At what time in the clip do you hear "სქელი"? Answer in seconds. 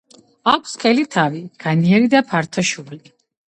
0.77-1.03